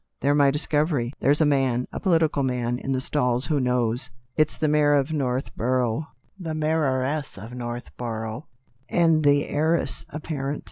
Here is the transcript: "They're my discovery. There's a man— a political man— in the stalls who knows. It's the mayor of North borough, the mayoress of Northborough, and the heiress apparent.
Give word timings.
"They're 0.19 0.33
my 0.33 0.49
discovery. 0.49 1.13
There's 1.19 1.41
a 1.41 1.45
man— 1.45 1.87
a 1.93 1.99
political 1.99 2.41
man— 2.41 2.79
in 2.79 2.91
the 2.91 2.99
stalls 2.99 3.45
who 3.45 3.59
knows. 3.59 4.09
It's 4.35 4.57
the 4.57 4.67
mayor 4.67 4.95
of 4.95 5.11
North 5.13 5.55
borough, 5.55 6.07
the 6.39 6.55
mayoress 6.55 7.37
of 7.37 7.53
Northborough, 7.53 8.47
and 8.89 9.23
the 9.23 9.47
heiress 9.47 10.03
apparent. 10.09 10.59